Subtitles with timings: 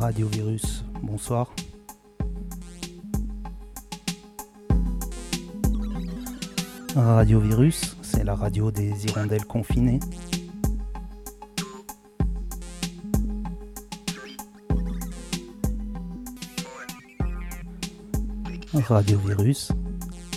[0.00, 1.52] Radio Virus, bonsoir.
[6.94, 9.98] Radio Virus, c'est la radio des hirondelles confinées.
[18.72, 19.72] Radio Virus,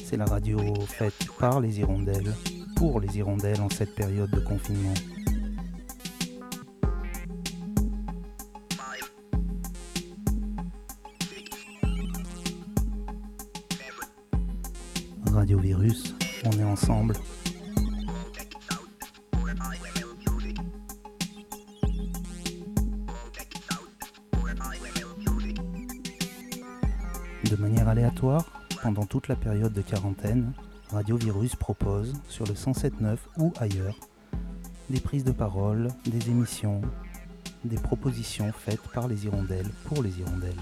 [0.03, 0.57] c'est la radio
[0.87, 2.33] faite par les hirondelles,
[2.75, 4.95] pour les hirondelles en cette période de confinement.
[27.49, 28.45] De manière aléatoire,
[28.81, 30.51] pendant toute la période de quarantaine,
[30.89, 33.95] Radio Virus propose, sur le 107.9 ou ailleurs,
[34.89, 36.81] des prises de parole, des émissions,
[37.63, 40.55] des propositions faites par les hirondelles pour les hirondelles.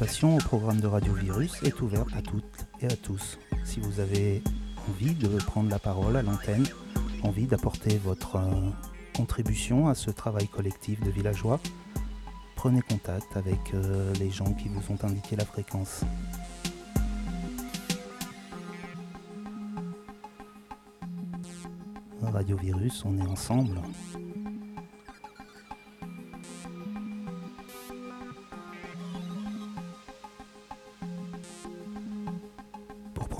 [0.00, 3.38] Participation au programme de Radio Virus est ouverte à toutes et à tous.
[3.64, 4.42] Si vous avez
[4.88, 6.64] envie de prendre la parole à l'antenne,
[7.22, 8.70] envie d'apporter votre euh,
[9.14, 11.60] contribution à ce travail collectif de villageois,
[12.56, 16.00] prenez contact avec euh, les gens qui vous ont indiqué la fréquence.
[22.22, 23.76] Radio Virus, on est ensemble.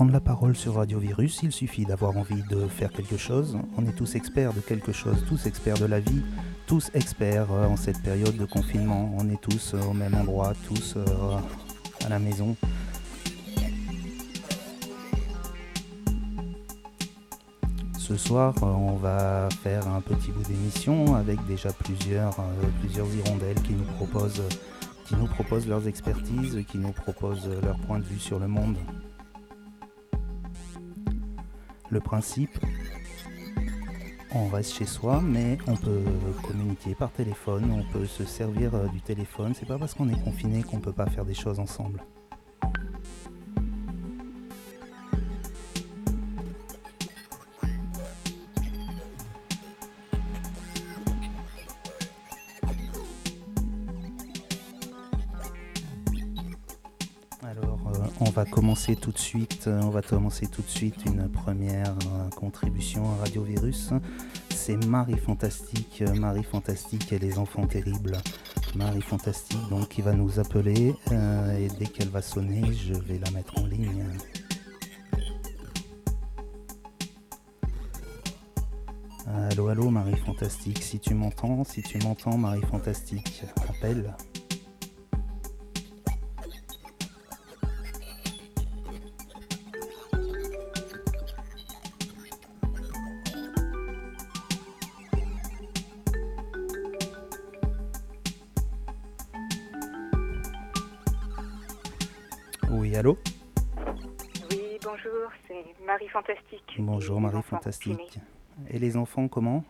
[0.01, 3.59] Prendre la parole sur Radio Virus, il suffit d'avoir envie de faire quelque chose.
[3.77, 6.23] On est tous experts de quelque chose, tous experts de la vie,
[6.65, 9.15] tous experts euh, en cette période de confinement.
[9.19, 11.05] On est tous euh, au même endroit, tous euh,
[12.03, 12.55] à la maison.
[17.99, 22.37] Ce soir, on va faire un petit bout d'émission avec déjà plusieurs,
[22.79, 24.41] plusieurs hirondelles qui nous proposent
[25.05, 28.77] qui nous proposent leurs expertises, qui nous proposent leur point de vue sur le monde.
[31.91, 32.57] Le principe,
[34.33, 36.05] on reste chez soi, mais on peut
[36.47, 39.53] communiquer par téléphone, on peut se servir euh, du téléphone.
[39.53, 42.01] C'est pas parce qu'on est confiné qu'on peut pas faire des choses ensemble.
[58.45, 59.65] Commencer tout de suite.
[59.67, 63.91] euh, on va commencer tout de suite une première euh, contribution à Radio Virus.
[64.49, 68.17] C'est Marie Fantastique, euh, Marie Fantastique et les enfants terribles.
[68.75, 73.29] Marie Fantastique, donc, qui va nous appeler et dès qu'elle va sonner, je vais la
[73.31, 74.05] mettre en ligne.
[79.27, 80.81] Allô, allô, Marie Fantastique.
[80.81, 84.15] Si tu m'entends, si tu m'entends, Marie Fantastique, appelle.
[107.01, 107.97] Bonjour Marie Fantastique.
[107.97, 108.25] confinés.
[108.69, 109.63] Et les enfants comment?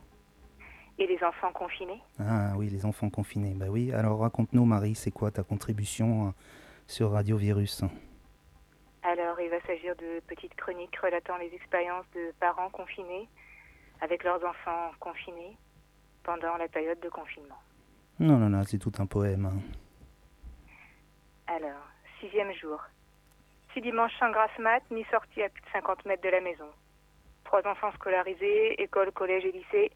[0.99, 2.01] Et les enfants confinés?
[2.19, 3.53] Ah oui, les enfants confinés.
[3.53, 6.31] Bah oui, alors raconte-nous Marie, c'est quoi ta contribution euh,
[6.87, 7.85] sur Radio Virus?
[9.03, 13.29] Alors, il va s'agir de petites chroniques relatant les expériences de parents confinés
[14.01, 15.55] avec leurs enfants confinés
[16.23, 17.59] pendant la période de confinement.
[18.19, 19.45] Non, non, non, c'est tout un poème.
[19.45, 19.61] hein.
[21.47, 21.87] Alors,
[22.19, 22.77] sixième jour.
[23.73, 26.67] Six dimanches sans grasse mat, ni sortie à plus de 50 mètres de la maison.
[27.51, 29.91] Trois enfants scolarisés, école, collège et lycée.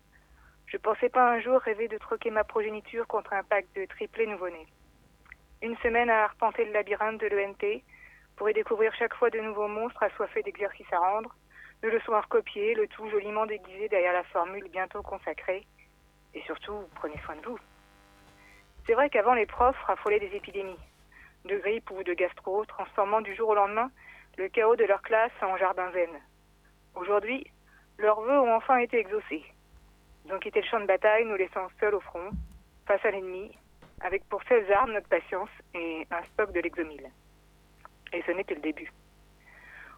[0.66, 4.28] Je pensais pas un jour rêver de troquer ma progéniture contre un pack de triplés
[4.28, 4.68] nouveau-nés.
[5.62, 7.82] Une semaine à arpenter le labyrinthe de l'ENT
[8.36, 11.34] pour y découvrir chaque fois de nouveaux monstres assoiffés d'exercices à rendre,
[11.82, 15.66] de leçons à recopier, le tout joliment déguisé derrière la formule bientôt consacrée.
[16.34, 17.60] Et surtout, prenez soin de vous.
[18.86, 20.76] C'est vrai qu'avant, les profs raffolaient des épidémies
[21.46, 23.92] de grippe ou de gastro, transformant du jour au lendemain
[24.38, 26.20] le chaos de leur classe en jardin zen.
[26.96, 27.46] Aujourd'hui,
[27.98, 29.44] leurs vœux ont enfin été exaucés.
[30.26, 32.32] Ils ont quitté le champ de bataille, nous laissant seuls au front,
[32.88, 33.52] face à l'ennemi,
[34.02, 37.10] avec pour seules armes notre patience et un stock de l'exomile.
[38.14, 38.92] Et ce n'est que le début.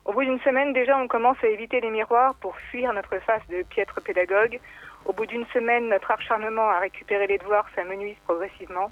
[0.05, 3.45] Au bout d'une semaine déjà, on commence à éviter les miroirs pour fuir notre face
[3.49, 4.59] de piètre pédagogue.
[5.05, 8.89] Au bout d'une semaine, notre acharnement à récupérer les devoirs s'amenuise progressivement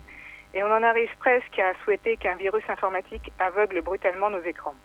[0.53, 4.75] et on en arrive presque à souhaiter qu'un virus informatique aveugle brutalement nos écrans.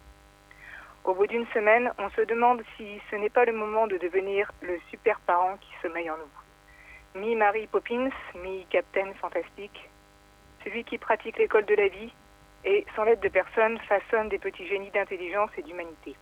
[1.04, 4.52] Au bout d'une semaine, on se demande si ce n'est pas le moment de devenir
[4.60, 7.20] le super parent qui sommeille en nous.
[7.20, 9.88] Mi-Marie Poppins, mi-Captain Fantastique,
[10.62, 12.12] celui qui pratique l'école de la vie
[12.64, 16.14] et, sans l'aide de personne, façonne des petits génies d'intelligence et d'humanité.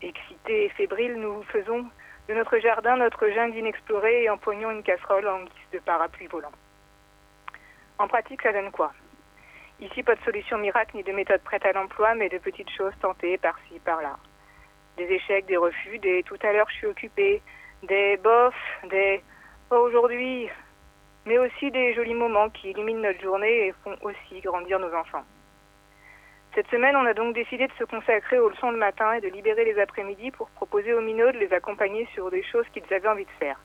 [0.00, 1.86] Excités et fébriles, nous faisons
[2.28, 6.52] de notre jardin notre jungle inexplorée et empoignons une casserole en guise de parapluie volant.
[7.98, 8.92] En pratique, ça donne quoi?
[9.80, 12.94] Ici, pas de solution miracle ni de méthode prête à l'emploi, mais de petites choses
[13.00, 14.16] tentées par-ci, par-là.
[14.96, 17.40] Des échecs, des refus, des tout à l'heure je suis occupé,
[17.84, 18.54] des bofs,
[18.90, 19.22] des
[19.68, 20.48] pas aujourd'hui,
[21.26, 25.24] mais aussi des jolis moments qui illuminent notre journée et font aussi grandir nos enfants.
[26.54, 29.28] Cette semaine, on a donc décidé de se consacrer aux leçons le matin et de
[29.28, 33.08] libérer les après-midi pour proposer aux minots de les accompagner sur des choses qu'ils avaient
[33.08, 33.60] envie de faire.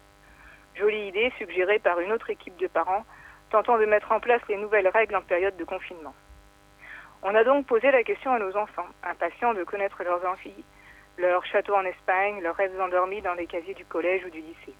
[0.76, 3.06] Jolie idée suggérée par une autre équipe de parents
[3.54, 6.16] tentant de mettre en place les nouvelles règles en période de confinement.
[7.22, 10.66] On a donc posé la question à nos enfants, impatients de connaître leurs amphis,
[11.20, 14.74] leurs châteaux en Espagne, leurs rêves endormis dans les casiers du collège ou du lycée.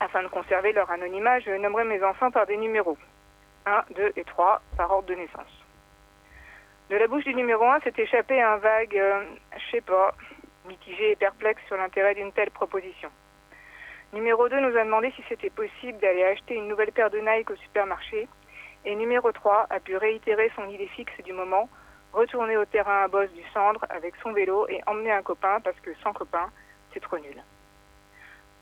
[0.00, 2.98] Afin de conserver leur anonymat, je nommerai mes enfants par des numéros.
[3.64, 5.64] 1, 2 et 3 par ordre de naissance.
[6.90, 9.22] De la bouche du numéro 1 s'est échappé un vague euh,
[9.56, 10.12] je sais pas,
[10.66, 13.10] mitigé et perplexe sur l'intérêt d'une telle proposition.
[14.12, 17.50] Numéro 2 nous a demandé si c'était possible d'aller acheter une nouvelle paire de Nike
[17.50, 18.28] au supermarché.
[18.84, 21.70] Et numéro 3 a pu réitérer son idée fixe du moment,
[22.12, 25.80] retourner au terrain à bosse du cendre avec son vélo et emmener un copain parce
[25.80, 26.50] que sans copain,
[26.92, 27.42] c'est trop nul.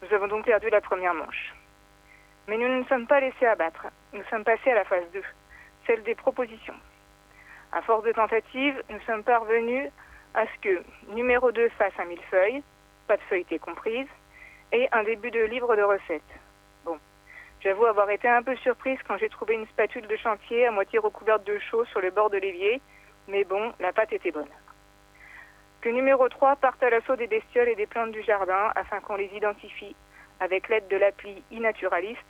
[0.02, 1.52] Nous avons donc perdu la première manche.
[2.46, 3.88] Mais nous ne nous sommes pas laissés abattre.
[4.12, 5.20] Nous sommes passés à la phase 2,
[5.84, 6.78] celle des propositions.
[7.72, 9.90] À force de tentatives, nous sommes parvenus
[10.34, 12.62] à ce que numéro 2 fasse un millefeuille,
[13.08, 14.06] pas de feuilleté comprise,
[14.72, 16.22] et un début de livre de recettes.
[16.84, 16.98] Bon,
[17.60, 20.98] j'avoue avoir été un peu surprise quand j'ai trouvé une spatule de chantier à moitié
[20.98, 22.80] recouverte de chaux sur le bord de l'évier,
[23.28, 24.48] mais bon, la pâte était bonne.
[25.80, 29.16] Que numéro 3 parte à l'assaut des bestioles et des plantes du jardin afin qu'on
[29.16, 29.96] les identifie
[30.38, 32.20] avec l'aide de l'appli e-naturaliste,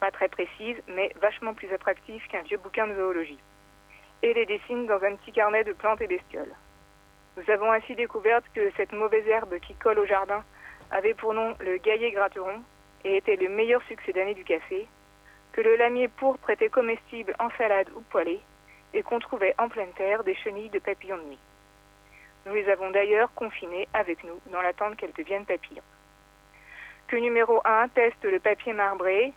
[0.00, 3.38] pas très précise, mais vachement plus attractive qu'un vieux bouquin de zoologie,
[4.22, 6.54] et les dessine dans un petit carnet de plantes et bestioles.
[7.36, 10.44] Nous avons ainsi découvert que cette mauvaise herbe qui colle au jardin
[10.92, 12.62] avait pour nom le gaillet gratteron
[13.04, 14.86] et était le meilleur succès d'année du café,
[15.52, 18.40] que le lamier pourpre était comestible en salade ou poêlé,
[18.94, 21.38] et qu'on trouvait en pleine terre des chenilles de papillons de nuit.
[22.46, 25.82] Nous les avons d'ailleurs confinées avec nous dans l'attente qu'elles deviennent papillons.
[27.08, 29.32] Que numéro 1 teste le papier marbré.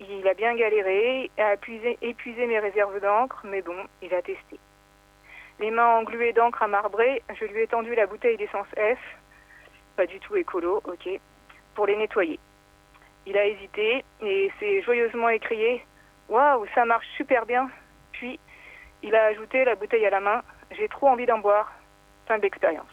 [0.00, 4.58] Il a bien galéré, a épuisé, épuisé mes réserves d'encre, mais bon, il a testé.
[5.60, 8.98] Les mains engluées d'encre à marbrer, je lui ai tendu la bouteille d'essence F,
[9.96, 11.08] pas du tout écolo, ok,
[11.74, 12.38] pour les nettoyer.
[13.26, 15.84] Il a hésité et s'est joyeusement écrié
[16.28, 17.70] Waouh, ça marche super bien.
[18.12, 18.38] Puis
[19.02, 20.42] il a ajouté la bouteille à la main
[20.72, 21.72] J'ai trop envie d'en boire.
[22.26, 22.86] Fin d'expérience.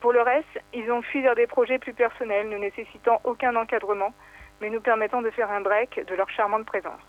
[0.00, 4.12] Pour le reste, ils ont fui vers des projets plus personnels, ne nécessitant aucun encadrement,
[4.60, 7.00] mais nous permettant de faire un break de leur charmante présence.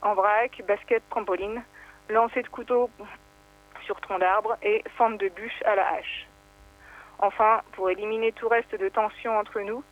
[0.00, 1.62] En vrac, basket, trampoline,
[2.08, 2.88] lancer de couteau
[3.84, 6.26] sur tronc d'arbre et fente de bûche à la hache.
[7.24, 9.82] Enfin, pour éliminer tout reste de tension entre nous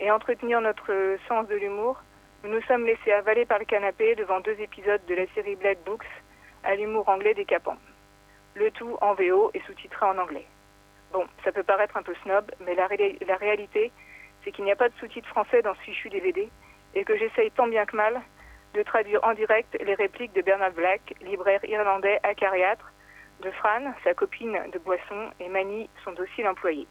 [0.00, 0.92] et entretenir notre
[1.28, 2.02] sens de l'humour,
[2.42, 5.78] nous nous sommes laissés avaler par le canapé devant deux épisodes de la série Black
[5.86, 6.08] Books
[6.64, 7.76] à l'humour anglais décapant.
[8.56, 10.46] Le tout en VO et sous-titré en anglais.
[11.12, 13.92] Bon, ça peut paraître un peu snob, mais la, réalité,
[14.42, 16.48] c'est qu'il n'y a pas de sous-titres français dans ce fichu DVD
[16.96, 18.20] et que j'essaye tant bien que mal
[18.74, 22.90] de traduire en direct les répliques de Bernard Black, libraire irlandais acariâtre,
[23.40, 26.86] de Fran, sa copine de boisson, et Mani, son docile employé.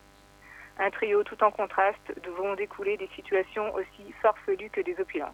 [0.80, 5.34] Un trio tout en contraste devant découler des situations aussi farfelues que désopilantes.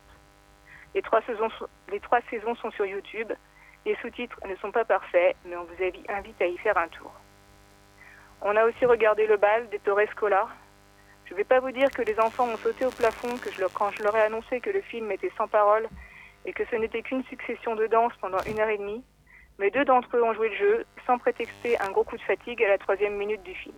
[0.94, 1.50] Les trois, saisons,
[1.92, 3.32] les trois saisons sont sur YouTube.
[3.86, 7.12] Les sous-titres ne sont pas parfaits, mais on vous invite à y faire un tour.
[8.42, 10.48] On a aussi regardé le bal des Torres Scola.
[11.26, 13.36] Je ne vais pas vous dire que les enfants ont sauté au plafond
[13.74, 15.88] quand je leur ai annoncé que le film était sans parole
[16.46, 19.04] et que ce n'était qu'une succession de danses pendant une heure et demie
[19.60, 22.64] mais deux d'entre eux ont joué le jeu sans prétexter un gros coup de fatigue
[22.64, 23.76] à la troisième minute du film.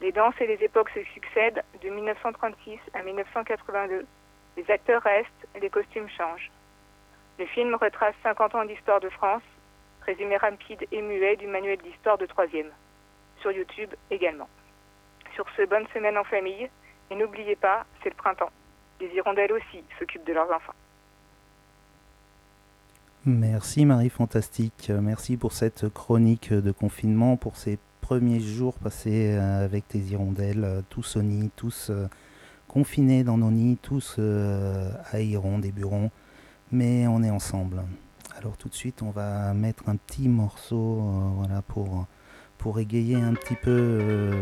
[0.00, 4.04] Les danses et les époques se succèdent de 1936 à 1982.
[4.56, 6.50] Les acteurs restent, les costumes changent.
[7.38, 9.42] Le film retrace 50 ans d'histoire de France,
[10.04, 12.70] résumé rapide et muet du manuel d'histoire de troisième.
[13.40, 14.48] Sur YouTube également.
[15.34, 16.68] Sur ce, bonne semaine en famille,
[17.10, 18.50] et n'oubliez pas, c'est le printemps.
[19.00, 20.74] Les hirondelles aussi s'occupent de leurs enfants.
[23.24, 29.64] Merci Marie Fantastique, merci pour cette chronique de confinement, pour ces premiers jours passés euh,
[29.64, 32.08] avec tes hirondelles, euh, tous au nid, tous euh,
[32.66, 35.72] confinés dans nos nids, tous à Iron, des
[36.72, 37.84] mais on est ensemble.
[38.36, 41.00] Alors tout de suite, on va mettre un petit morceau
[41.36, 44.32] voilà, pour égayer un petit peu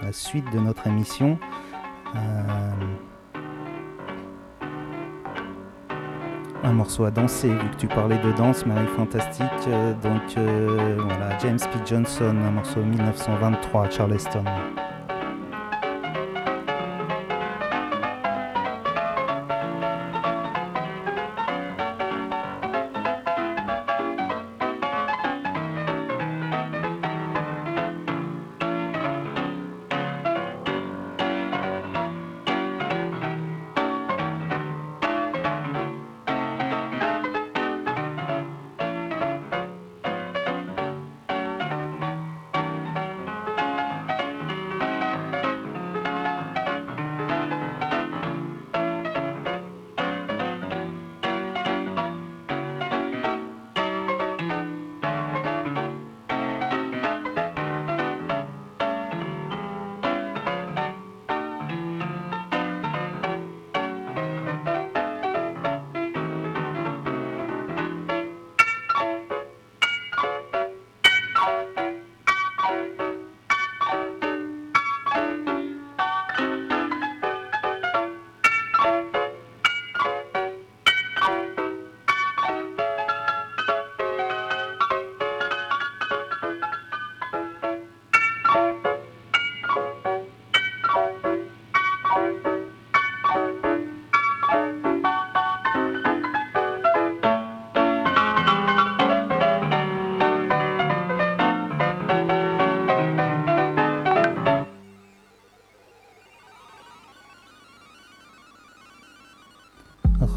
[0.00, 1.38] la, suite de notre émission.
[6.66, 9.46] Un morceau à danser, vu que tu parlais de danse, Marie Fantastique.
[10.02, 10.36] donc
[10.98, 11.78] voilà, James P.
[11.86, 14.44] Johnson, un morceau 1923, Charleston.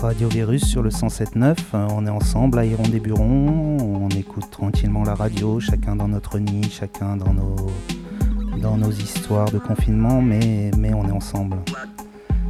[0.02, 1.58] Radio Virus sur le 107.9.
[1.74, 3.78] Euh, on est ensemble à Iron des Burons.
[3.82, 10.22] On écoute tranquillement la radio, chacun dans notre nid, chacun dans nos, histoires de confinement,
[10.22, 11.58] mais, mais on est ensemble.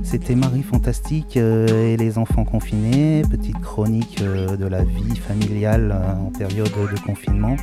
[0.03, 5.95] C'était Marie Fantastique euh, et les enfants confinés, petite chronique euh, de la vie familiale
[6.19, 7.55] en période de confinement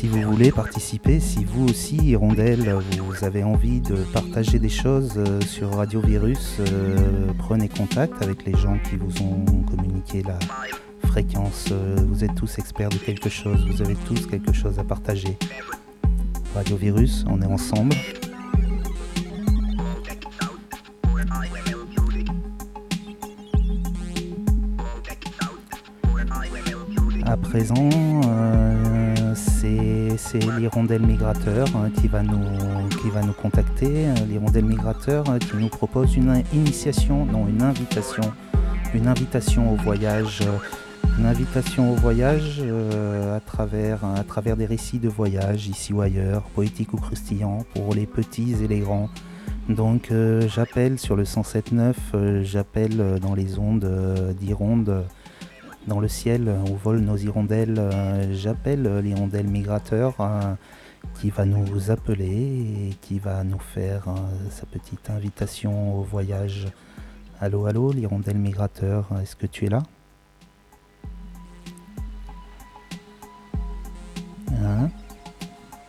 [0.00, 5.12] si vous voulez participer, si vous aussi, Hirondelle, vous avez envie de partager des choses
[5.18, 6.96] euh, sur Radio Virus, euh,
[7.36, 10.38] prenez contact avec les gens qui vous ont communiqué la
[11.06, 11.66] fréquence.
[11.70, 15.36] Euh, vous êtes tous experts de quelque chose, vous avez tous quelque chose à partager.
[16.54, 17.94] Radio Virus, on est ensemble.
[27.26, 27.90] À présent,
[30.20, 34.06] c'est l'hirondelle migrateur hein, qui, va nous, qui va nous contacter.
[34.06, 38.22] Euh, l'hirondelle migrateur euh, qui nous propose une initiation, non une invitation,
[38.94, 40.42] une invitation au voyage.
[40.42, 40.58] Euh,
[41.18, 42.62] une invitation au voyage
[43.34, 47.94] à, travers, à travers des récits de voyage ici ou ailleurs, poétiques ou croustillants, pour
[47.94, 49.10] les petits et les grands.
[49.68, 50.12] Donc
[50.46, 55.04] j'appelle sur le 107.9, j'appelle dans les ondes d'Hironde
[55.90, 57.76] dans le ciel où volent nos hirondelles.
[57.76, 60.54] Euh, j'appelle l'hirondelle migrateur euh,
[61.14, 64.12] qui va nous appeler et qui va nous faire euh,
[64.50, 66.68] sa petite invitation au voyage.
[67.40, 69.82] Allô, allô, l'hirondelle migrateur, est-ce que tu es là?
[74.62, 74.90] Hein?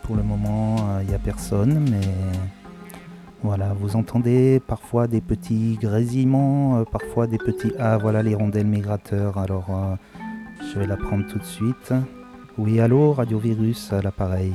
[0.01, 2.01] Pour le moment, il n'y a personne, mais
[3.43, 7.71] voilà, vous entendez parfois des petits grésillements, euh, parfois des petits...
[7.79, 9.95] Ah voilà l'hirondelle migrateur, alors euh,
[10.71, 11.91] je vais la prendre tout de suite.
[12.59, 14.53] Oui, allô, Radio Virus à l'appareil.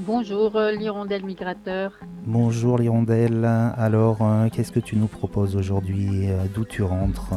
[0.00, 1.92] Bonjour euh, l'hirondelle migrateur.
[2.26, 4.18] Bonjour l'hirondelle, alors
[4.52, 7.30] qu'est-ce que tu nous proposes aujourd'hui D'où tu rentres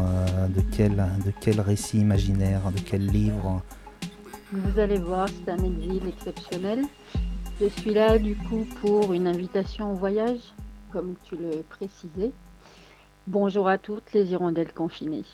[0.53, 0.95] de, quel,
[1.25, 3.61] de quel récit imaginaire De quel livre?
[4.51, 6.85] Vous allez voir, c'est un exil exceptionnel.
[7.61, 10.39] Je suis là du coup pour une invitation au voyage,
[10.91, 12.31] comme tu le précisais.
[13.27, 15.25] Bonjour à toutes les hirondelles confinées.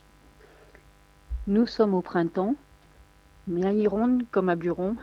[1.48, 2.56] Nous sommes au printemps,
[3.48, 4.98] mais à Hironde comme à Buron,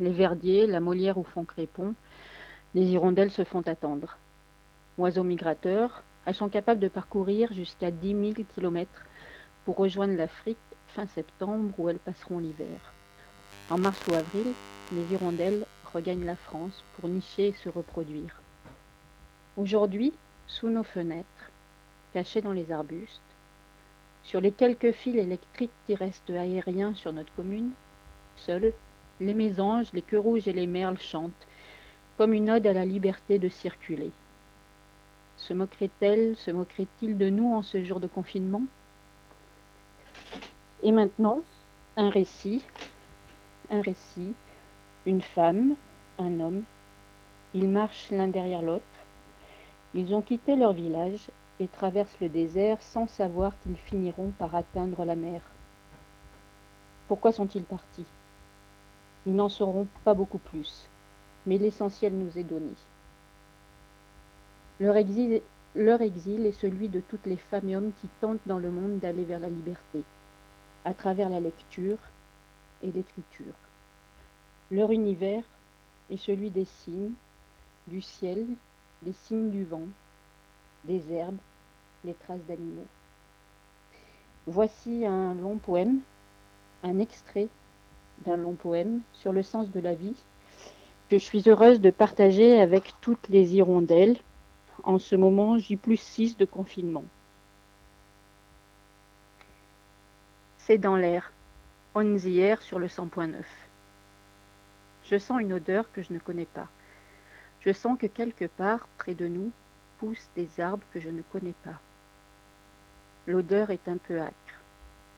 [0.00, 1.94] les verdiers, la Molière ou Font-Crépon,
[2.74, 4.16] les hirondelles se font attendre.
[4.96, 8.90] Oiseaux migrateurs, elles sont capables de parcourir jusqu'à 10 000 km
[9.66, 10.56] pour rejoindre l'Afrique
[10.94, 12.94] fin septembre où elles passeront l'hiver.
[13.68, 14.46] En mars ou avril,
[14.94, 18.40] les hirondelles regagne la France pour nicher et se reproduire.
[19.56, 20.12] Aujourd'hui,
[20.46, 21.50] sous nos fenêtres,
[22.12, 23.20] cachés dans les arbustes,
[24.24, 27.72] Sur les quelques fils électriques qui restent aériens sur notre commune,
[28.36, 28.72] seuls,
[29.20, 31.46] les mésanges, les queues rouges et les merles chantent,
[32.16, 34.10] comme une ode à la liberté de circuler.
[35.36, 38.62] Se moquerait-elle, se moquerait-il de nous en ce jour de confinement?
[40.82, 41.40] Et maintenant,
[41.96, 42.62] un récit,
[43.70, 44.34] un récit,
[45.04, 45.74] une femme,
[46.18, 46.62] un homme.
[47.54, 48.84] Ils marchent l'un derrière l'autre.
[49.94, 51.28] Ils ont quitté leur village
[51.60, 55.42] et traversent le désert sans savoir qu'ils finiront par atteindre la mer.
[57.08, 58.06] Pourquoi sont-ils partis?
[59.26, 60.88] Nous n'en saurons pas beaucoup plus,
[61.46, 62.72] mais l'essentiel nous est donné.
[64.80, 68.98] Leur exil est celui de toutes les femmes et hommes qui tentent dans le monde
[68.98, 70.02] d'aller vers la liberté,
[70.84, 71.98] à travers la lecture
[72.82, 73.54] et l'écriture.
[74.72, 75.44] Leur univers
[76.10, 77.12] est celui des signes,
[77.88, 78.46] du ciel,
[79.02, 79.86] des signes du vent,
[80.84, 81.36] des herbes,
[82.06, 82.86] les traces d'animaux.
[84.46, 86.00] Voici un long poème,
[86.82, 87.48] un extrait
[88.24, 90.16] d'un long poème sur le sens de la vie
[91.10, 94.16] que je suis heureuse de partager avec toutes les hirondelles
[94.84, 97.04] en ce moment J plus 6 de confinement.
[100.56, 101.30] C'est dans l'air,
[101.94, 103.34] on the air sur le 100.9.
[105.04, 106.68] Je sens une odeur que je ne connais pas.
[107.60, 109.52] Je sens que quelque part, près de nous,
[109.98, 111.80] poussent des arbres que je ne connais pas.
[113.26, 114.34] L'odeur est un peu âcre.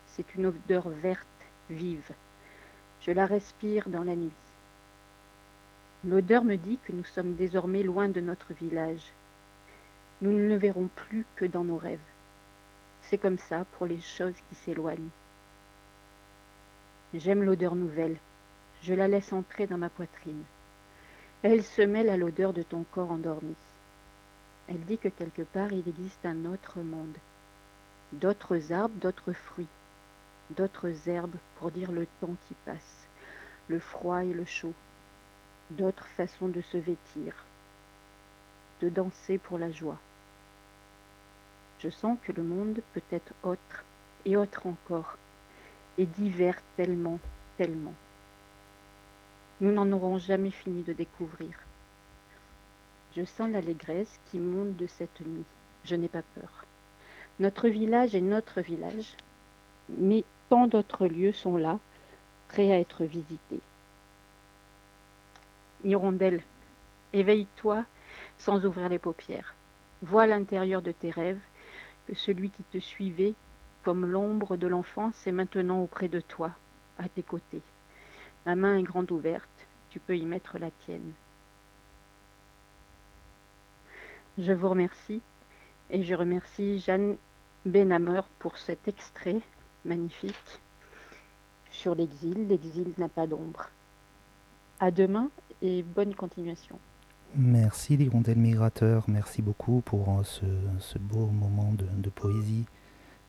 [0.08, 1.26] C'est une odeur verte,
[1.70, 2.12] vive.
[3.00, 4.30] Je la respire dans la nuit.
[6.06, 9.12] L'odeur me dit que nous sommes désormais loin de notre village.
[10.20, 11.98] Nous ne le verrons plus que dans nos rêves.
[13.02, 15.10] C'est comme ça pour les choses qui s'éloignent.
[17.14, 18.18] J'aime l'odeur nouvelle.
[18.86, 20.42] Je la laisse entrer dans ma poitrine.
[21.42, 23.54] Elle se mêle à l'odeur de ton corps endormi.
[24.68, 27.16] Elle dit que quelque part il existe un autre monde,
[28.12, 29.68] d'autres arbres, d'autres fruits,
[30.50, 33.06] d'autres herbes pour dire le temps qui passe,
[33.68, 34.74] le froid et le chaud,
[35.70, 37.32] d'autres façons de se vêtir,
[38.82, 39.98] de danser pour la joie.
[41.78, 43.84] Je sens que le monde peut être autre
[44.26, 45.16] et autre encore,
[45.96, 47.18] et divers tellement,
[47.56, 47.94] tellement.
[49.64, 51.48] Nous n'en aurons jamais fini de découvrir.
[53.16, 55.46] Je sens l'allégresse qui monte de cette nuit.
[55.86, 56.66] Je n'ai pas peur.
[57.40, 59.16] Notre village est notre village,
[59.88, 61.78] mais tant d'autres lieux sont là,
[62.48, 63.60] prêts à être visités.
[65.82, 66.42] Hirondelle,
[67.14, 67.86] éveille-toi
[68.36, 69.54] sans ouvrir les paupières.
[70.02, 71.40] Vois l'intérieur de tes rêves
[72.06, 73.32] que celui qui te suivait
[73.82, 76.50] comme l'ombre de l'enfance est maintenant auprès de toi,
[76.98, 77.62] à tes côtés.
[78.46, 79.48] Ma main est grande ouverte,
[79.94, 81.12] tu peux y mettre la tienne.
[84.38, 85.22] Je vous remercie
[85.88, 87.16] et je remercie Jeanne
[87.64, 89.40] Benhammer pour cet extrait
[89.84, 90.34] magnifique
[91.70, 92.48] sur l'exil.
[92.48, 93.70] L'exil n'a pas d'ombre.
[94.80, 95.30] À demain
[95.62, 96.80] et bonne continuation.
[97.36, 102.66] Merci l'hirondelle migrateur, merci beaucoup pour euh, ce, beau moment de, de poésie.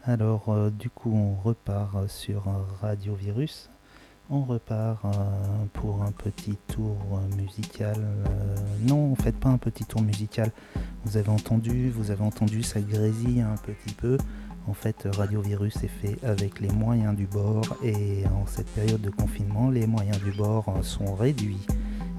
[0.03, 2.45] Alors euh, du coup on repart sur
[2.81, 3.69] Radio Virus.
[4.31, 5.09] On repart euh,
[5.73, 7.95] pour un petit tour euh, musical.
[7.97, 10.51] Euh, non, en fait pas un petit tour musical.
[11.03, 14.17] Vous avez entendu, vous avez entendu, ça grésille un petit peu.
[14.67, 19.01] En fait, Radio Virus est fait avec les moyens du bord et en cette période
[19.01, 21.63] de confinement, les moyens du bord sont réduits.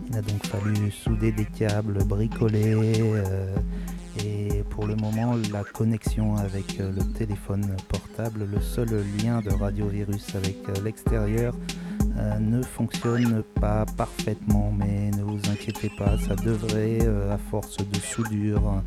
[0.09, 2.77] Il a donc fallu souder des câbles, bricoler
[4.25, 9.89] et pour le moment, la connexion avec le téléphone portable, le seul lien de Radio
[9.89, 11.53] Virus avec l'extérieur
[12.19, 17.77] euh, ne fonctionne pas parfaitement, mais ne vous inquiétez pas, ça devrait, euh, à force
[17.77, 18.83] de soudure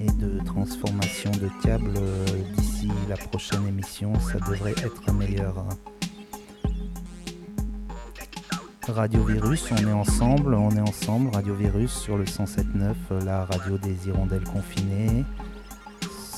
[0.00, 5.64] et de transformation de câbles, euh, d'ici la prochaine émission, ça devrait être meilleur.
[8.88, 13.46] Radio Virus, on est ensemble, on est ensemble, Radio Virus sur le 107.9, euh, la
[13.46, 15.24] radio des hirondelles confinées.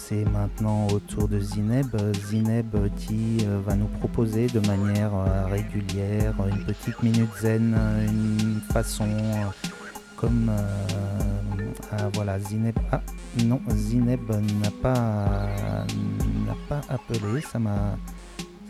[0.08, 1.96] C'est maintenant au tour de Zineb,
[2.28, 8.60] Zineb qui euh, va nous proposer de manière euh, régulière une petite minute zen, une
[8.72, 9.46] façon euh,
[10.14, 10.52] comme
[11.90, 13.02] ah, voilà Zineb ah
[13.46, 15.44] non Zineb n'a pas
[16.46, 17.98] n'a pas appelé ça m'a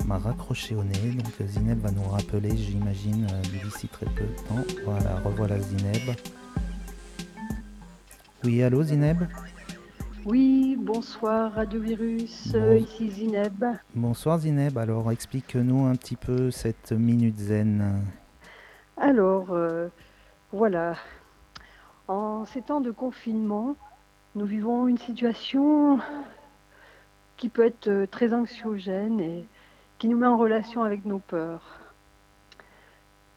[0.06, 1.12] m'a raccroché au nez.
[1.18, 3.26] Donc Zineb va nous rappeler j'imagine
[3.62, 4.64] d'ici très peu de temps.
[4.86, 6.16] Voilà revoilà Zineb.
[8.42, 9.18] Oui allô Zineb?
[10.26, 12.58] Oui, bonsoir Radio Virus, Bon.
[12.58, 13.64] euh, ici Zineb.
[13.94, 18.02] bonsoir Zineb alors explique-nous un petit peu cette minute zen
[18.96, 19.86] Alors, euh,
[20.52, 20.96] voilà,
[22.08, 23.76] en ces temps de confinement,
[24.34, 26.00] nous vivons une situation
[27.36, 29.46] qui peut être euh, très anxiogène et
[29.98, 31.78] qui nous met en relation avec nos peurs.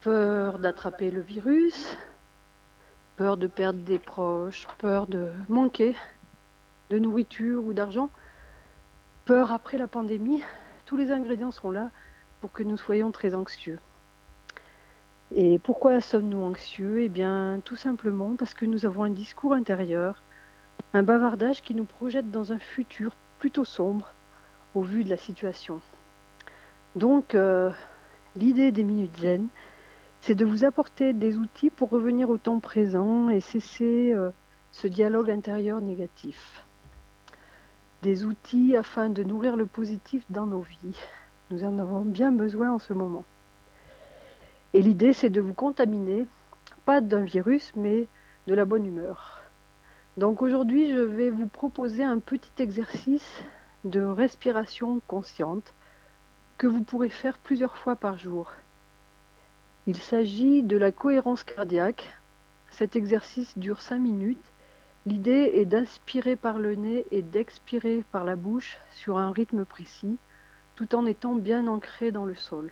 [0.01, 1.95] Peur d'attraper le virus,
[3.15, 5.95] peur de perdre des proches, peur de manquer
[6.89, 8.09] de nourriture ou d'argent,
[9.25, 10.43] peur après la pandémie.
[10.85, 11.91] Tous les ingrédients sont là
[12.41, 13.79] pour que nous soyons très anxieux.
[15.35, 17.03] Et pourquoi sommes-nous anxieux?
[17.03, 20.23] Eh bien, tout simplement parce que nous avons un discours intérieur,
[20.93, 24.13] un bavardage qui nous projette dans un futur plutôt sombre
[24.73, 25.81] au vu de la situation.
[26.95, 27.69] Donc, euh,
[28.35, 29.47] l'idée des minutes zen,
[30.21, 34.31] c'est de vous apporter des outils pour revenir au temps présent et cesser euh,
[34.71, 36.65] ce dialogue intérieur négatif.
[38.01, 40.97] Des outils afin de nourrir le positif dans nos vies.
[41.51, 43.25] Nous en avons bien besoin en ce moment.
[44.73, 46.25] Et l'idée, c'est de vous contaminer,
[46.85, 48.07] pas d'un virus, mais
[48.47, 49.41] de la bonne humeur.
[50.17, 53.43] Donc aujourd'hui, je vais vous proposer un petit exercice
[53.83, 55.73] de respiration consciente
[56.57, 58.51] que vous pourrez faire plusieurs fois par jour.
[59.87, 62.13] Il s'agit de la cohérence cardiaque.
[62.71, 64.48] Cet exercice dure 5 minutes.
[65.09, 70.19] L'idée est d'inspirer par le nez et d'expirer par la bouche sur un rythme précis,
[70.75, 72.69] tout en étant bien ancré dans le sol.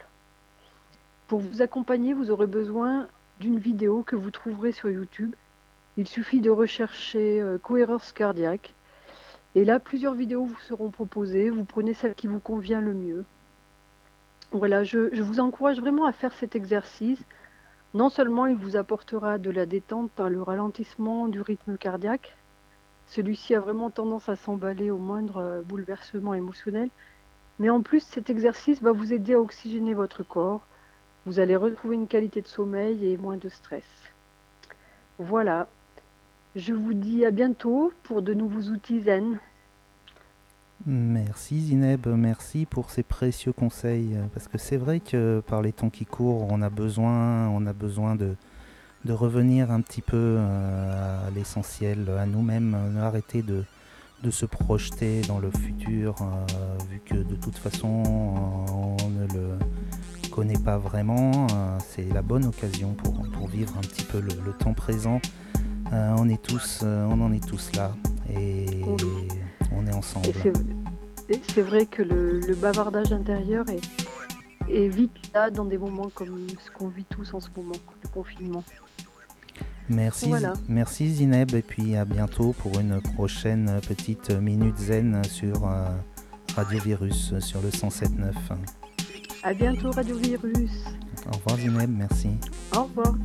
[1.28, 3.08] Pour vous accompagner, vous aurez besoin
[3.40, 5.34] d'une vidéo que vous trouverez sur YouTube.
[5.98, 8.72] Il suffit de rechercher euh, cohérence cardiaque.
[9.56, 11.50] Et là, plusieurs vidéos vous seront proposées.
[11.50, 13.26] Vous prenez celle qui vous convient le mieux.
[14.52, 17.20] Voilà, je, je vous encourage vraiment à faire cet exercice.
[17.98, 22.38] Non seulement il vous apportera de la détente par le ralentissement du rythme cardiaque,
[23.08, 26.92] celui-ci a vraiment tendance à s'emballer au moindre euh, bouleversement émotionnel,
[27.58, 30.62] mais en plus cet exercice va vous aider à oxygéner votre corps,
[31.26, 33.90] vous allez retrouver une qualité de sommeil et moins de stress.
[35.18, 35.68] Voilà,
[36.56, 39.40] je vous dis à bientôt pour de nouveaux outils zen.
[40.86, 44.18] Merci Zineb, merci pour ces précieux conseils.
[44.34, 47.74] Parce que c'est vrai que par les temps qui courent, on a besoin, on a
[47.74, 48.36] besoin de,
[49.06, 53.64] de revenir un petit peu euh, à l'essentiel, à nous-mêmes, euh, arrêter de,
[54.24, 60.30] de se projeter dans le futur, euh, vu que de toute façon on ne le
[60.30, 61.48] connaît pas vraiment.
[61.88, 65.20] c'est la bonne occasion pour, pour, vivre un petit peu le, le temps présent.
[65.92, 67.96] on est tous, on en est tous là.
[68.30, 68.84] Et
[69.88, 70.28] on est ensemble.
[71.54, 73.82] C'est vrai que le, bavardage intérieur est,
[74.70, 78.10] est, vite là dans des moments comme ce qu'on vit tous en ce moment, le
[78.10, 78.64] confinement.
[79.90, 80.32] Merci,
[80.68, 85.88] merci Zineb et puis à bientôt pour une prochaine petite minute zen sur euh,
[86.56, 88.34] Radio Virus sur le 107.9.
[89.44, 90.72] À bientôt Radio Virus.
[91.28, 92.32] Au revoir Zineb, merci.
[92.76, 93.16] Au revoir.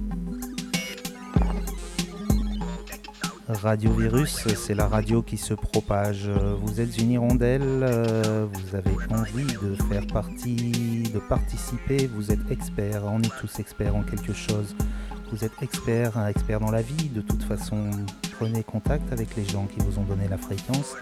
[3.60, 6.28] Radio Virus, c'est la radio qui se propage.
[6.62, 12.50] Vous êtes une hirondelle, euh, vous avez envie de faire partie, de participer, vous êtes
[12.50, 14.74] expert, on est tous experts en quelque chose.
[15.30, 17.90] Vous êtes expert, expert dans la vie, de toute façon,
[18.38, 20.94] prenez contact avec les gens qui vous ont donné la fréquence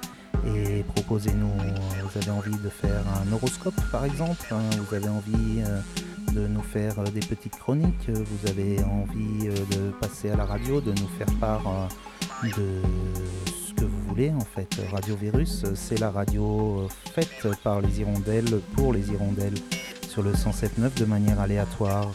[0.46, 1.52] et proposez-nous,
[2.02, 5.80] vous avez envie de faire un horoscope par exemple, hein, vous avez envie euh,
[6.32, 10.80] de nous faire euh, des petites chroniques, vous avez envie de passer à la radio,
[10.80, 11.88] de nous faire part
[12.48, 12.82] de
[13.46, 14.80] ce que vous voulez en fait.
[14.90, 19.58] Radio Virus, c'est la radio faite par les hirondelles pour les hirondelles
[20.08, 22.12] sur le 107.9 de manière aléatoire.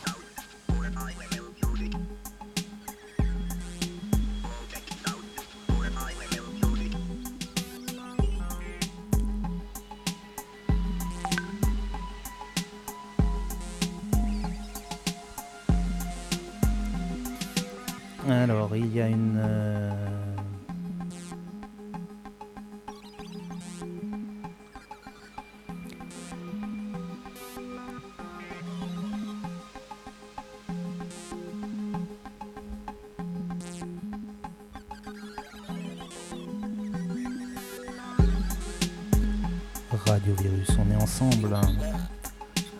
[40.17, 41.58] On est ensemble.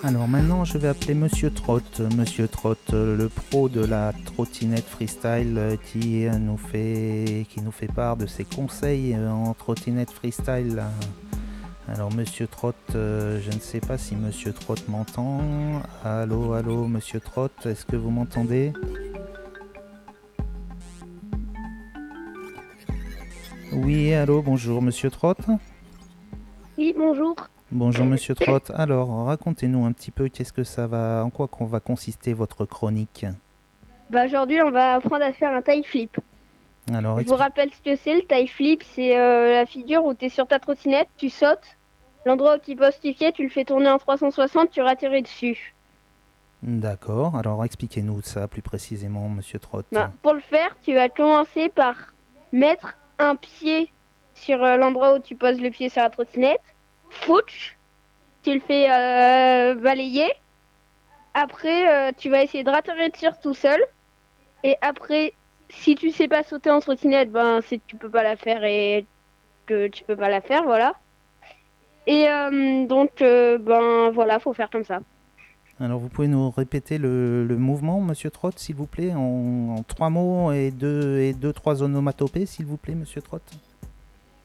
[0.04, 2.02] Alors maintenant, je vais appeler Monsieur Trott.
[2.16, 7.92] Monsieur Trott, le pro de la trottinette freestyle euh, qui nous fait, qui nous fait
[7.92, 10.82] part de ses conseils euh, en trottinette freestyle.
[11.90, 15.42] Alors Monsieur Trott, euh, je ne sais pas si Monsieur Trott m'entend.
[16.06, 18.72] Allô, allô, Monsieur Trott, est-ce que vous m'entendez?
[23.74, 25.40] Oui, allô, bonjour Monsieur Trott.
[26.98, 27.36] Bonjour.
[27.72, 28.72] Bonjour Monsieur Trott.
[28.76, 32.66] Alors, racontez-nous un petit peu qu'est-ce que ça va, en quoi qu'on va consister votre
[32.66, 33.26] chronique.
[34.10, 36.18] Bah aujourd'hui, on va apprendre à faire un tie flip.
[36.94, 40.14] Alors, je vous rappelle ce que c'est le tie flip, c'est euh, la figure où
[40.14, 41.78] tu es sur ta trottinette, tu sautes
[42.26, 45.76] L'endroit où tu poses tes pieds, tu le fais tourner en 360, tu atterris dessus.
[46.64, 47.36] D'accord.
[47.36, 49.86] Alors expliquez-nous ça plus précisément, Monsieur Trott.
[49.92, 51.96] Bah, pour le faire, tu vas commencer par
[52.52, 53.92] mettre un pied
[54.34, 56.62] sur euh, l'endroit où tu poses le pied sur la trottinette.
[57.22, 57.78] Fouch,
[58.44, 60.32] tu le fais euh, balayer.
[61.34, 63.82] Après, euh, tu vas essayer de dessus tout seul.
[64.64, 65.34] Et après,
[65.70, 68.64] si tu sais pas sauter en trottinette, ben c'est que tu peux pas la faire
[68.64, 69.06] et
[69.66, 70.94] que tu peux pas la faire, voilà.
[72.08, 75.00] Et euh, donc, ben voilà, faut faire comme ça.
[75.80, 79.84] Alors vous pouvez nous répéter le, le mouvement, Monsieur Trott, s'il vous plaît, en, en
[79.84, 83.42] trois mots et deux et deux trois onomatopées, s'il vous plaît, Monsieur Trott.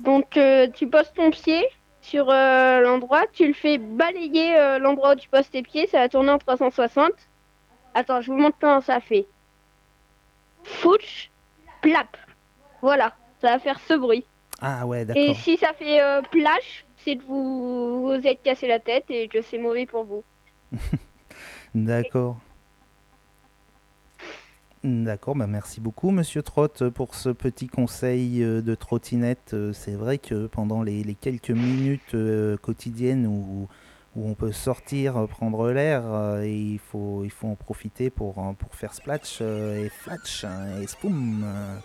[0.01, 0.39] Donc,
[0.75, 1.63] tu poses ton pied
[2.03, 5.99] sur euh, l'endroit, tu le fais balayer euh, l'endroit où tu poses tes pieds, ça
[5.99, 7.13] va tourner en 360.
[7.95, 9.27] Attends, je vous montre comment ça fait.
[10.65, 11.31] Fouch,
[11.83, 12.17] plap.
[12.83, 14.25] Voilà, ça va faire ce bruit.
[14.61, 15.37] Ah ouais, Et d'accord.
[15.37, 19.43] si ça fait euh, plash, c'est que vous vous êtes cassé la tête et que
[19.43, 20.25] c'est mauvais pour vous.
[21.75, 22.37] D'accord.
[24.83, 29.51] D'accord, bah merci beaucoup Monsieur Trott pour ce petit conseil euh, de trottinette.
[29.53, 33.69] Euh, C'est vrai que pendant les, quelques minutes euh, quotidiennes où,
[34.17, 36.03] on peut sortir, prendre l'air,
[36.43, 41.45] il faut, en profiter pour, faire splash et flatch hein, et spoom.
[41.45, 41.77] Euh,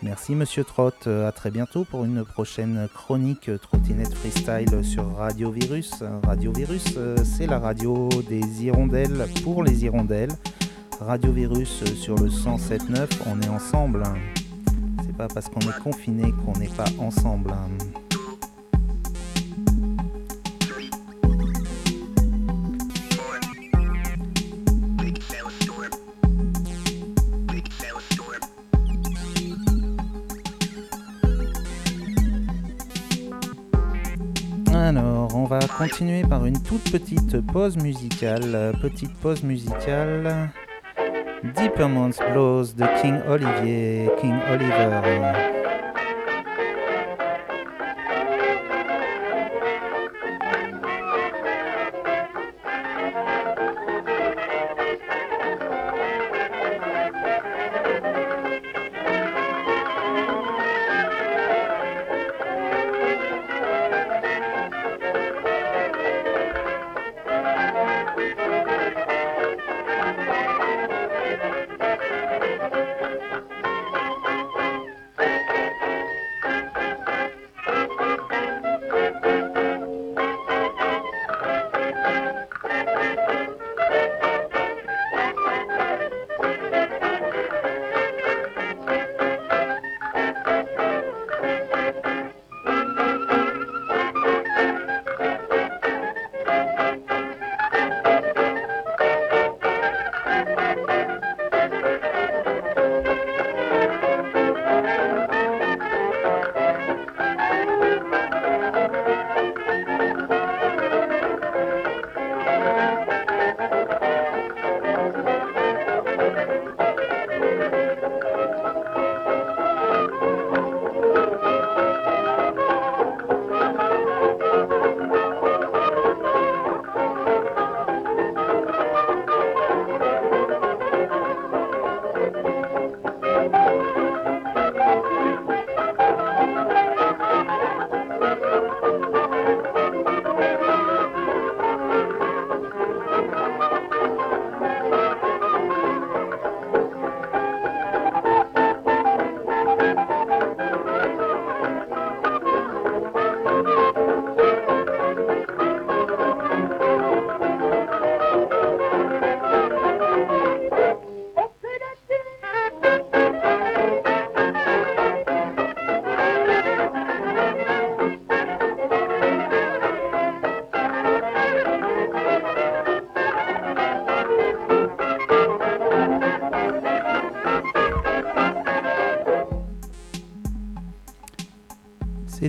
[0.00, 6.04] Merci Monsieur Trott, à très bientôt pour une prochaine chronique trottinette freestyle sur Radio Virus.
[6.24, 10.30] Radio Virus, c'est la radio des hirondelles pour les hirondelles.
[11.00, 14.02] Radio Virus euh, sur le 107.9, on est ensemble.
[15.04, 17.54] C'est pas parce qu'on est confiné qu'on n'est pas ensemble.
[34.74, 38.42] Alors, on va continuer par une toute petite pause musicale.
[38.54, 40.50] Euh, Petite pause musicale.
[41.54, 45.57] Deeper Months Blows de King Olivier, King Oliver.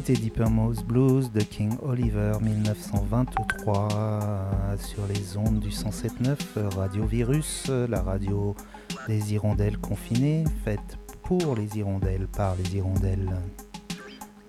[0.10, 6.70] C'était Deeper Mouse Blues de King Oliver 1923 euh, sur les ondes du 107.9 euh,
[6.70, 8.56] Radio Virus, la radio
[9.08, 13.38] des hirondelles confinées, faite pour les hirondelles, par les hirondelles.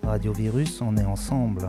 [0.03, 1.69] Radio Virus, on est ensemble.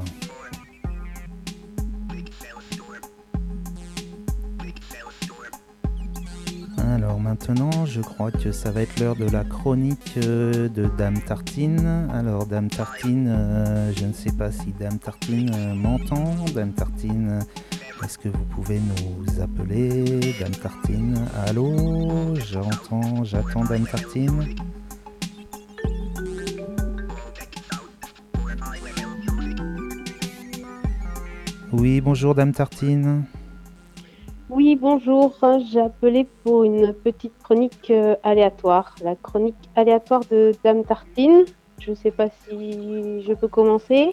[7.31, 12.09] Maintenant, je crois que ça va être l'heure de la chronique euh, de Dame Tartine.
[12.11, 16.35] Alors, Dame Tartine, euh, je ne sais pas si Dame Tartine euh, m'entend.
[16.53, 17.39] Dame Tartine,
[18.03, 20.19] est-ce que vous pouvez nous appeler?
[20.41, 22.35] Dame Tartine, allô?
[22.35, 24.43] J'entends, j'attends Dame Tartine.
[31.71, 33.23] Oui, bonjour Dame Tartine.
[34.53, 35.33] Oui, bonjour.
[35.71, 38.95] J'ai appelé pour une petite chronique euh, aléatoire.
[39.01, 41.45] La chronique aléatoire de Dame Tartine.
[41.79, 44.11] Je ne sais pas si je peux commencer.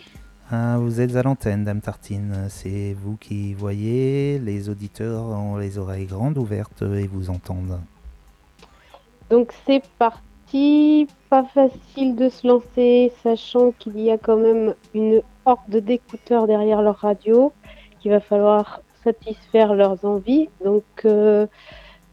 [0.48, 2.46] Ah, vous êtes à l'antenne, Dame Tartine.
[2.50, 4.38] C'est vous qui voyez.
[4.38, 7.80] Les auditeurs ont les oreilles grandes ouvertes et vous entendent.
[9.30, 11.08] Donc c'est parti.
[11.30, 16.80] Pas facile de se lancer, sachant qu'il y a quand même une horde d'écouteurs derrière
[16.80, 17.52] leur radio
[18.00, 20.48] qu'il va falloir satisfaire leurs envies.
[20.64, 21.46] Donc euh,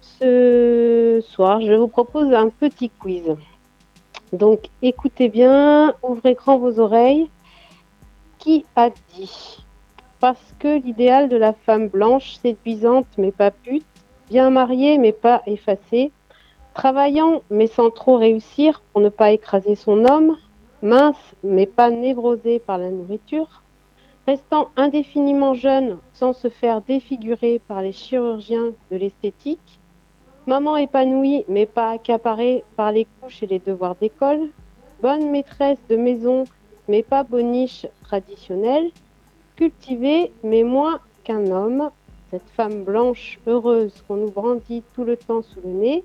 [0.02, 3.36] ce soir, je vous propose un petit quiz.
[4.34, 7.30] Donc écoutez bien, ouvrez grand vos oreilles.
[8.38, 9.63] Qui a dit?
[10.19, 13.86] Parce que l'idéal de la femme blanche, séduisante mais pas pute,
[14.30, 16.12] bien mariée mais pas effacée,
[16.74, 20.38] travaillant mais sans trop réussir pour ne pas écraser son homme,
[20.82, 23.63] mince mais pas névrosée par la nourriture,
[24.28, 29.80] restant indéfiniment jeune sans se faire défigurer par les chirurgiens de l'esthétique,
[30.48, 34.50] maman épanouie mais pas accaparée par les couches et les devoirs d'école,
[35.02, 36.46] bonne maîtresse de maison
[36.88, 38.90] mais pas boniche traditionnelle,
[39.56, 41.92] cultivée mais moins qu'un homme,
[42.32, 46.04] cette femme blanche heureuse qu'on nous brandit tout le temps sous le nez,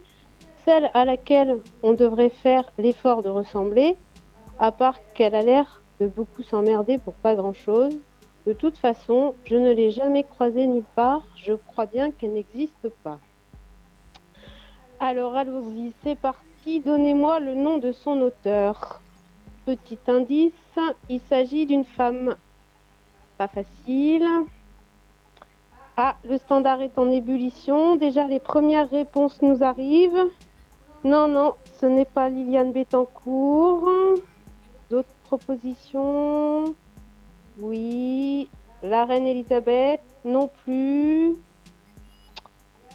[0.64, 3.96] celle à laquelle on devrait faire l'effort de ressembler,
[4.58, 7.98] à part qu'elle a l'air de beaucoup s'emmerder pour pas grand-chose,
[8.46, 11.22] de toute façon, je ne l'ai jamais croisée nulle part.
[11.36, 13.18] Je crois bien qu'elle n'existe pas.
[14.98, 16.80] Alors allons-y, c'est parti.
[16.80, 19.00] Donnez-moi le nom de son auteur.
[19.66, 20.52] Petit indice,
[21.08, 22.34] il s'agit d'une femme.
[23.36, 24.26] Pas facile.
[25.96, 27.96] Ah, le standard est en ébullition.
[27.96, 30.30] Déjà, les premières réponses nous arrivent.
[31.04, 33.88] Non, non, ce n'est pas Liliane Bettencourt.
[34.90, 36.74] D'autres propositions?
[37.60, 38.48] Oui.
[38.82, 41.36] La reine Elisabeth, non plus.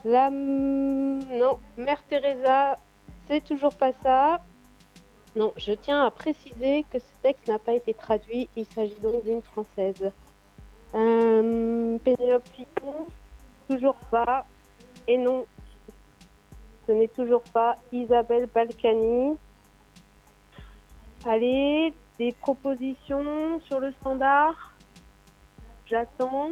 [0.03, 0.29] La.
[0.29, 1.59] Non.
[1.77, 2.79] Mère Teresa,
[3.27, 4.41] c'est toujours pas ça.
[5.35, 8.47] Non, je tiens à préciser que ce texte n'a pas été traduit.
[8.55, 10.11] Il s'agit donc d'une française.
[10.93, 12.47] Euh, Pénélope
[13.67, 14.45] toujours pas.
[15.07, 15.45] Et non,
[16.87, 19.35] ce n'est toujours pas Isabelle Balkany.
[21.25, 24.73] Allez, des propositions sur le standard?
[25.85, 26.49] J'attends.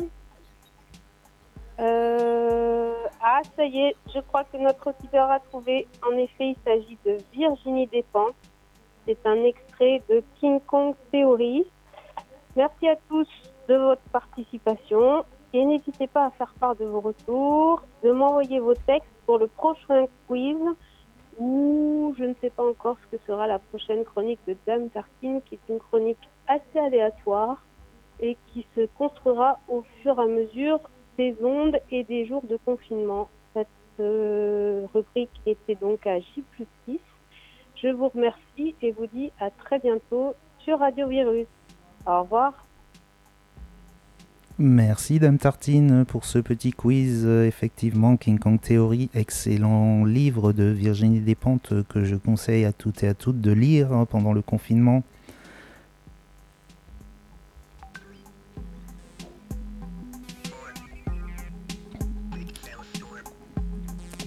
[1.80, 5.88] Euh, ah, ça y est, je crois que notre auditeur a trouvé.
[6.08, 8.36] En effet, il s'agit de Virginie Despentes.
[9.06, 11.65] C'est un extrait de King Kong Theory.
[12.56, 13.28] Merci à tous
[13.67, 18.76] de votre participation et n'hésitez pas à faire part de vos retours, de m'envoyer vos
[18.76, 20.58] textes pour le prochain quiz
[21.39, 25.41] ou je ne sais pas encore ce que sera la prochaine chronique de Dame Tartine,
[25.41, 27.63] qui est une chronique assez aléatoire
[28.19, 30.80] et qui se construira au fur et à mesure
[31.17, 33.30] des ondes et des jours de confinement.
[33.54, 33.67] Cette
[34.00, 36.43] euh, rubrique était donc à J
[36.86, 37.00] 6.
[37.76, 41.48] Je vous remercie et vous dis à très bientôt sur Radio Virus.
[42.06, 42.54] Au revoir.
[44.60, 47.26] Merci Dame Tartine pour ce petit quiz.
[47.26, 53.08] Effectivement, King Kong Theory, excellent livre de Virginie Despentes que je conseille à toutes et
[53.08, 55.04] à toutes de lire hein, pendant le confinement.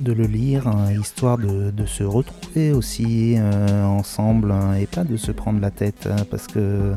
[0.00, 5.16] de le lire, hein, histoire de, se retrouver aussi euh, ensemble hein, et pas de
[5.16, 6.94] se prendre la tête parce que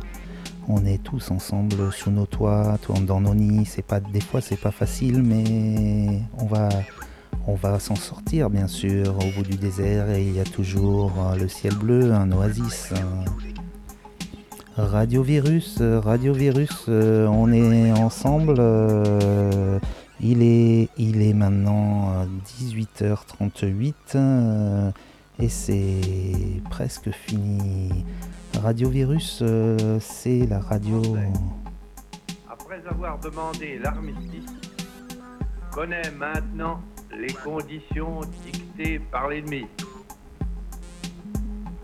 [0.70, 3.66] on est tous ensemble sous nos toits, dans nos nids.
[3.66, 6.70] C'est pas, des fois, c'est pas facile, mais on va,
[7.48, 9.18] on va s'en sortir, bien sûr.
[9.18, 12.94] Au bout du désert, et il y a toujours euh, le ciel bleu, un oasis.
[14.78, 18.58] Radio Virus, Radio Virus, euh, on est ensemble.
[18.60, 19.80] Euh,
[20.22, 22.26] il est, il est maintenant
[22.62, 24.94] 18h38
[25.40, 28.06] et c'est presque fini.
[28.62, 31.02] Radio Virus, euh, c'est la radio.
[32.50, 34.54] Après avoir demandé l'armistice,
[35.72, 36.82] connaît maintenant
[37.18, 39.66] les conditions dictées par l'ennemi.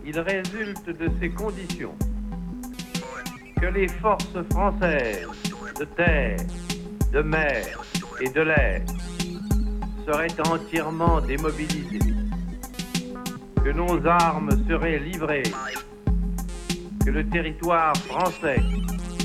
[0.05, 1.95] Il résulte de ces conditions
[3.61, 5.27] que les forces françaises
[5.79, 6.39] de terre,
[7.13, 7.81] de mer
[8.21, 8.81] et de l'air
[10.05, 11.99] seraient entièrement démobilisées
[13.63, 15.41] que nos armes seraient livrées,
[17.05, 18.59] que le territoire français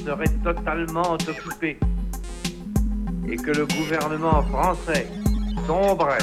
[0.04, 1.78] serait totalement occupé
[3.26, 5.06] et que le gouvernement français
[5.66, 6.18] tomberait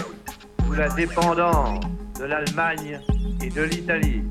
[0.63, 1.79] sous la dépendance
[2.19, 2.99] de l'Allemagne
[3.41, 4.21] et de l'Italie.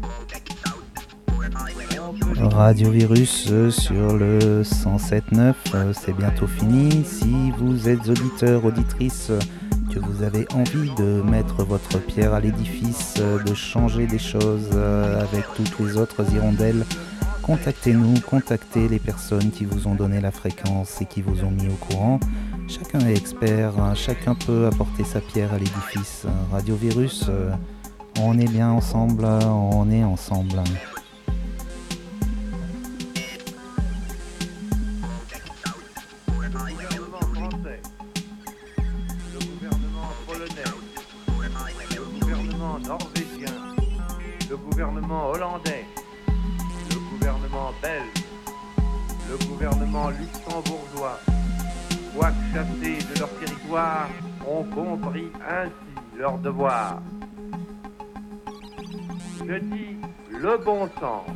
[2.53, 7.05] Radio Virus euh, sur le 107.9, euh, c'est bientôt fini.
[7.05, 9.33] Si vous êtes auditeur, auditrice,
[9.93, 14.70] que vous avez envie de mettre votre pierre à l'édifice, euh, de changer des choses
[14.72, 16.85] avec toutes les autres hirondelles,
[17.47, 21.69] contactez-nous, contactez les personnes qui vous ont donné la fréquence et qui vous ont mis
[21.69, 22.19] au courant.
[22.67, 26.27] Chacun est expert, hein, chacun peut apporter sa pierre à l'édifice.
[26.51, 27.31] Radio Virus,
[28.21, 30.61] on est bien ensemble, on est ensemble.
[59.49, 59.97] Je dis
[60.30, 61.26] le bon sens,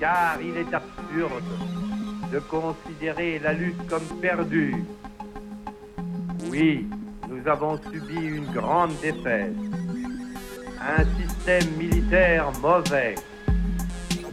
[0.00, 1.44] car il est absurde
[2.32, 4.84] de considérer la lutte comme perdue.
[6.50, 6.88] Oui,
[7.28, 9.54] nous avons subi une grande défaite,
[10.80, 13.14] un système militaire mauvais,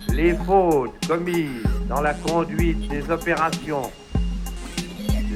[0.09, 3.91] les fautes commises dans la conduite des opérations,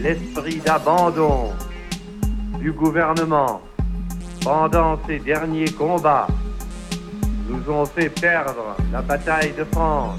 [0.02, 1.52] l'esprit d'abandon
[2.60, 3.62] du gouvernement
[4.48, 6.28] pendant ces derniers combats
[7.50, 10.18] nous ont fait perdre la bataille de France.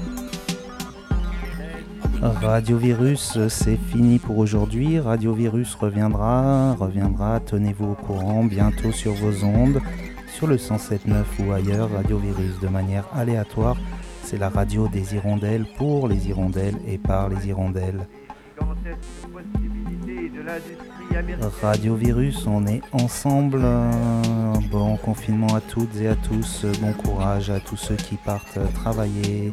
[2.21, 4.99] Radio Virus, c'est fini pour aujourd'hui.
[4.99, 9.81] Radio Virus reviendra, reviendra, tenez-vous au courant bientôt sur vos ondes,
[10.27, 13.77] sur le 107.9 ou ailleurs, Radio Virus de manière aléatoire
[14.21, 18.05] c'est la radio des hirondelles pour les hirondelles et par les hirondelles.
[21.61, 23.63] Radio Virus, on est ensemble.
[24.71, 26.65] Bon confinement à toutes et à tous.
[26.81, 29.51] Bon courage à tous ceux qui partent travailler.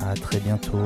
[0.00, 0.78] À très bientôt.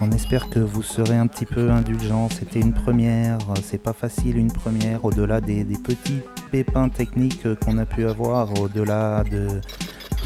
[0.00, 2.28] On espère que vous serez un petit peu indulgents.
[2.30, 3.38] C'était une première.
[3.62, 5.04] C'est pas facile une première.
[5.04, 9.60] Au-delà des petits pépins techniques qu'on a pu avoir, au-delà de,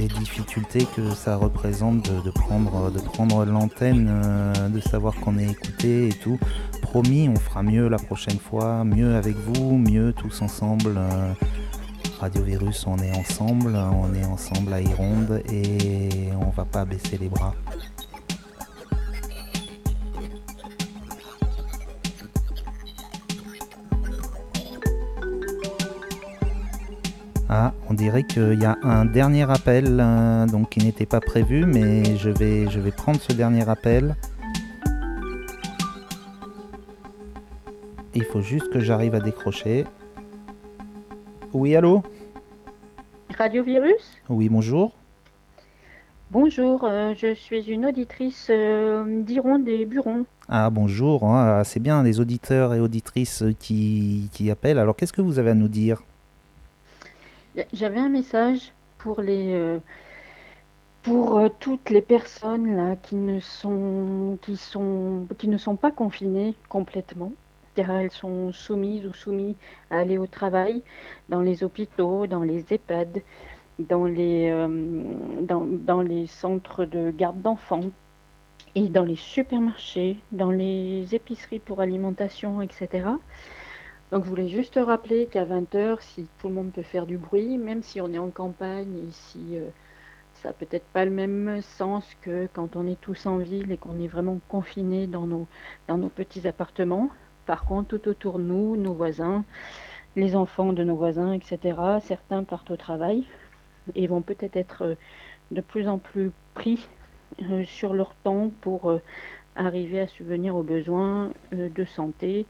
[0.08, 6.08] difficultés que ça représente de, prendre, de prendre l'antenne, euh, de savoir qu'on est écouté
[6.08, 6.38] et tout.
[6.82, 10.94] Promis, on fera mieux la prochaine fois, mieux avec vous, mieux tous ensemble.
[10.96, 11.32] Euh,
[12.20, 17.16] Radio Virus, on est ensemble, on est ensemble à Ironde et on va pas baisser
[17.18, 17.54] les bras.
[27.52, 31.66] Ah, on dirait qu'il y a un dernier appel euh, donc qui n'était pas prévu,
[31.66, 34.14] mais je vais, je vais prendre ce dernier appel.
[38.14, 39.84] Il faut juste que j'arrive à décrocher.
[41.52, 42.04] Oui, allô?
[43.36, 44.16] Radio Virus?
[44.28, 44.92] Oui, bonjour.
[46.30, 50.24] Bonjour, euh, je suis une auditrice euh, d'Iron des Burons.
[50.48, 54.78] Ah bonjour, hein, c'est bien les auditeurs et auditrices qui, qui appellent.
[54.78, 56.04] Alors qu'est-ce que vous avez à nous dire?
[57.72, 59.78] J'avais un message pour les euh,
[61.02, 65.90] pour euh, toutes les personnes là qui ne sont qui sont qui ne sont pas
[65.90, 67.32] confinées complètement.
[67.74, 69.56] car elles sont soumises ou soumis
[69.90, 70.82] à aller au travail
[71.28, 73.22] dans les hôpitaux, dans les EHPAD,
[73.78, 74.68] dans les euh,
[75.42, 77.90] dans, dans les centres de garde d'enfants
[78.74, 83.08] et dans les supermarchés, dans les épiceries pour alimentation, etc.
[84.10, 87.58] Donc je voulais juste rappeler qu'à 20h, si tout le monde peut faire du bruit,
[87.58, 89.68] même si on est en campagne et si euh,
[90.34, 93.76] ça n'a peut-être pas le même sens que quand on est tous en ville et
[93.76, 95.46] qu'on est vraiment confinés dans nos,
[96.08, 97.10] petits appartements.
[97.46, 99.44] Par contre, tout autour de nous, nos voisins,
[100.16, 103.24] les enfants de nos voisins, etc., certains partent au travail
[103.94, 104.94] et vont peut-être être euh,
[105.52, 106.88] de plus en plus pris
[107.42, 108.90] euh, sur leur temps pour
[109.66, 112.46] arriver à subvenir aux besoins euh, de santé,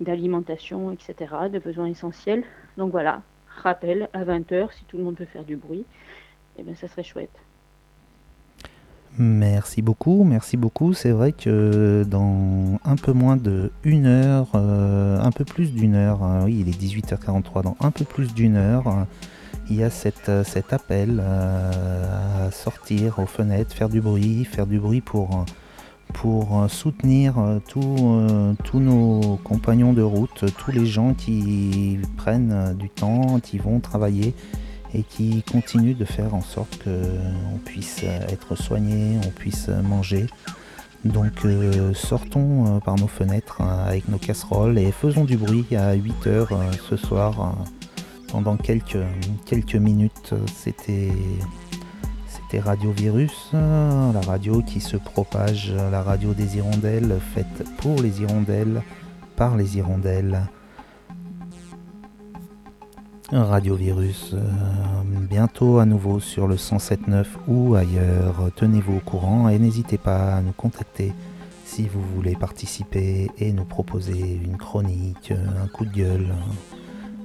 [0.00, 2.44] d'alimentation, etc., de besoins essentiels.
[2.76, 3.22] Donc voilà,
[3.62, 5.84] rappel à 20h, si tout le monde peut faire du bruit,
[6.58, 7.30] eh bien ça serait chouette.
[9.18, 10.92] Merci beaucoup, merci beaucoup.
[10.92, 15.94] C'est vrai que dans un peu moins de une heure, euh, un peu plus d'une
[15.94, 19.06] heure, hein, oui, il est 18h43, dans un peu plus d'une heure,
[19.70, 24.66] il y a cette, cet appel euh, à sortir aux fenêtres, faire du bruit, faire
[24.66, 25.46] du bruit pour
[26.16, 27.34] pour soutenir
[27.68, 34.34] tous nos compagnons de route, tous les gens qui prennent du temps, qui vont travailler
[34.94, 40.26] et qui continuent de faire en sorte qu'on puisse être soigné, on puisse manger.
[41.12, 45.66] Donc euh, sortons euh, par nos fenêtres euh, avec nos casseroles et faisons du bruit
[45.76, 46.48] à 8h
[46.88, 47.56] ce soir
[48.28, 48.98] pendant quelques,
[49.44, 50.34] quelques minutes.
[50.52, 51.12] C'était
[52.54, 58.82] Radio Virus, la radio qui se propage, la radio des hirondelles faite pour les hirondelles,
[59.34, 60.40] par les hirondelles.
[63.32, 64.40] Radio Virus, euh,
[65.28, 68.50] bientôt à nouveau sur le 107.9 ou ailleurs.
[68.54, 71.12] Tenez-vous au courant et n'hésitez pas à nous contacter
[71.64, 76.32] si vous voulez participer et nous proposer une chronique, un coup de gueule.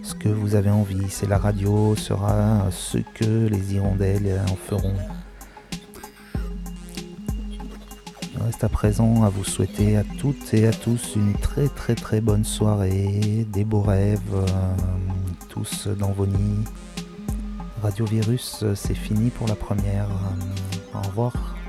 [0.04, 4.96] Ce que vous avez envie, c'est la radio, sera ce que les hirondelles en feront.
[8.46, 12.22] reste à présent à vous souhaiter à toutes et à tous une très très très
[12.22, 14.48] bonne soirée, des beaux rêves, euh,
[15.50, 16.66] tous dans vos nids.
[17.82, 20.10] Radio Virus, c'est fini pour la première.
[20.94, 21.61] Au revoir.